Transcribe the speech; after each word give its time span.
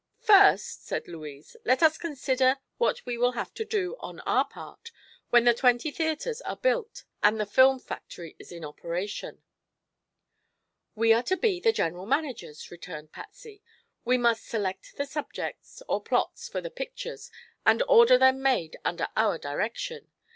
"First," 0.17 0.87
said 0.87 1.07
Louise, 1.07 1.55
"let 1.63 1.83
us 1.83 1.95
consider 1.99 2.57
what 2.79 3.05
we 3.05 3.19
will 3.19 3.33
have 3.33 3.53
to 3.53 3.63
do, 3.63 3.95
on 3.99 4.19
our 4.21 4.45
part, 4.47 4.89
when 5.29 5.43
the 5.43 5.53
twenty 5.53 5.91
theatres 5.91 6.41
are 6.41 6.55
built 6.55 7.03
and 7.21 7.39
the 7.39 7.45
film 7.45 7.79
factory 7.79 8.35
is 8.39 8.51
in 8.51 8.65
operation." 8.65 9.43
"We 10.95 11.13
are 11.13 11.21
to 11.21 11.37
be 11.37 11.59
the 11.59 11.71
general 11.71 12.07
managers," 12.07 12.71
returned 12.71 13.11
Patsy. 13.11 13.61
"We 14.03 14.17
must 14.17 14.47
select 14.47 14.95
the 14.97 15.05
subjects, 15.05 15.83
or 15.87 16.01
plots, 16.01 16.49
for 16.49 16.61
the 16.61 16.71
pictures, 16.71 17.29
and 17.63 17.83
order 17.87 18.17
them 18.17 18.41
made 18.41 18.77
under 18.83 19.07
our 19.15 19.37
direction. 19.37 20.09